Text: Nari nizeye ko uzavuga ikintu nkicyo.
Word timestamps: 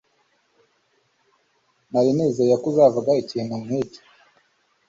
Nari 1.91 2.11
nizeye 2.15 2.53
ko 2.61 2.65
uzavuga 2.71 3.11
ikintu 3.23 3.55
nkicyo. 3.63 4.01